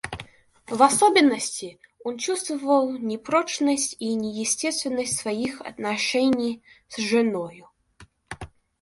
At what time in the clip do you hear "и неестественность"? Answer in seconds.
3.99-5.15